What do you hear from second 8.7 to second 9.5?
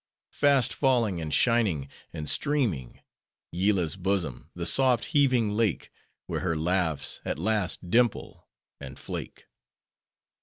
and flake!